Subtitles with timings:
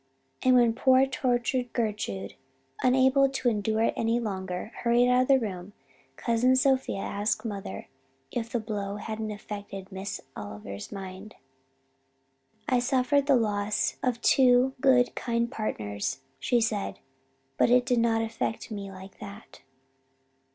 [0.41, 2.33] And when poor tortured Gertrude,
[2.81, 5.73] unable to endure it any longer, hurried out of the room,
[6.15, 7.87] Cousin Sophia asked mother
[8.31, 11.35] if the blow hadn't affected Miss Oliver's mind.
[12.67, 16.97] "'I suffered the loss of two good kind partners,' she said,
[17.59, 19.61] 'but it did not affect me like that.'